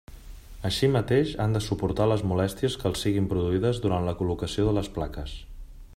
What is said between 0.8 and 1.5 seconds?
mateix,